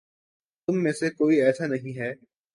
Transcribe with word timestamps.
تم 0.67 0.81
میں 0.83 0.91
سے 0.91 1.09
کوئی 1.09 1.41
ایسا 1.41 1.67
نہیں 1.67 1.99
ہے 1.99 2.11